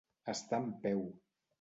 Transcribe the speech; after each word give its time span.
Estar 0.33 0.61
en 0.63 0.73
peu. 0.87 1.07